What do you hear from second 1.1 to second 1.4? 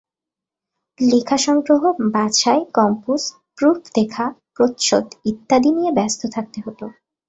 লেখা